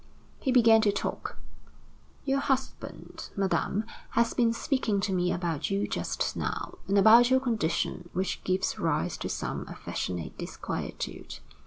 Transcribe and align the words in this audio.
He 0.39 0.51
began 0.51 0.81
to 0.81 0.91
talk: 0.91 1.37
"Your 2.25 2.39
husband, 2.39 3.29
Madame, 3.35 3.83
has 4.09 4.33
been 4.33 4.51
speaking 4.51 4.99
to 4.99 5.13
me 5.13 5.31
about 5.31 5.69
you 5.69 5.87
just 5.87 6.35
now, 6.35 6.79
and 6.87 6.97
about 6.97 7.29
your 7.29 7.39
condition 7.39 8.09
which 8.11 8.43
gives 8.43 8.79
rise 8.79 9.15
to 9.17 9.29
some 9.29 9.63
affectionate 9.67 10.35
disquietude. 10.39 11.37